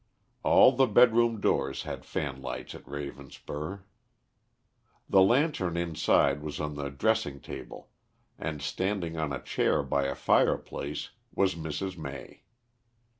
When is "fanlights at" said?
2.05-2.83